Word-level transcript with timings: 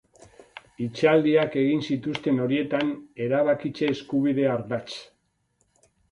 Hitzaldiak 0.83 1.57
egin 1.63 1.83
zituzten 1.95 2.39
horietan, 2.45 2.89
erabakitze 3.25 3.91
eskubidea 3.91 4.49
ardatz. 4.55 4.89